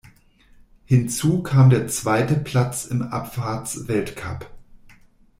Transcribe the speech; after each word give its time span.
Hinzu 0.85 1.43
kam 1.43 1.69
der 1.69 1.87
zweite 1.87 2.33
Platz 2.35 2.85
im 2.85 3.03
Abfahrtsweltcup. 3.03 4.49